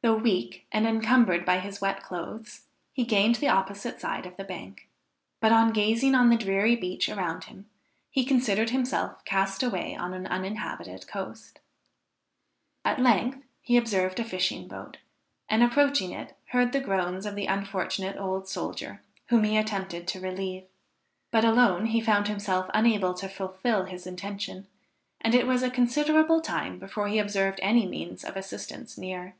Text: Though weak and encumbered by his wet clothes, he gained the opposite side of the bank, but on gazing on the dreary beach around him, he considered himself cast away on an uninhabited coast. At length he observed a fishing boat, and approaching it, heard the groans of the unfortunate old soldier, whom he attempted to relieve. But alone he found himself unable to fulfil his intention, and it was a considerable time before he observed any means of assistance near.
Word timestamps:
Though 0.00 0.14
weak 0.14 0.64
and 0.70 0.86
encumbered 0.86 1.44
by 1.44 1.58
his 1.58 1.80
wet 1.80 2.04
clothes, 2.04 2.62
he 2.92 3.04
gained 3.04 3.34
the 3.34 3.48
opposite 3.48 4.00
side 4.00 4.26
of 4.26 4.36
the 4.36 4.44
bank, 4.44 4.88
but 5.40 5.50
on 5.50 5.72
gazing 5.72 6.14
on 6.14 6.30
the 6.30 6.36
dreary 6.36 6.76
beach 6.76 7.08
around 7.08 7.44
him, 7.44 7.68
he 8.08 8.24
considered 8.24 8.70
himself 8.70 9.22
cast 9.24 9.60
away 9.60 9.96
on 9.96 10.14
an 10.14 10.28
uninhabited 10.28 11.08
coast. 11.08 11.58
At 12.84 13.00
length 13.00 13.42
he 13.60 13.76
observed 13.76 14.20
a 14.20 14.24
fishing 14.24 14.68
boat, 14.68 14.98
and 15.48 15.64
approaching 15.64 16.12
it, 16.12 16.36
heard 16.50 16.70
the 16.70 16.80
groans 16.80 17.26
of 17.26 17.34
the 17.34 17.46
unfortunate 17.46 18.16
old 18.16 18.48
soldier, 18.48 19.02
whom 19.26 19.42
he 19.42 19.56
attempted 19.58 20.06
to 20.08 20.20
relieve. 20.20 20.64
But 21.32 21.44
alone 21.44 21.86
he 21.86 22.00
found 22.00 22.28
himself 22.28 22.70
unable 22.72 23.14
to 23.14 23.28
fulfil 23.28 23.86
his 23.86 24.06
intention, 24.06 24.68
and 25.20 25.34
it 25.34 25.46
was 25.46 25.64
a 25.64 25.68
considerable 25.70 26.40
time 26.40 26.78
before 26.78 27.08
he 27.08 27.18
observed 27.18 27.58
any 27.62 27.84
means 27.84 28.24
of 28.24 28.36
assistance 28.36 28.96
near. 28.96 29.34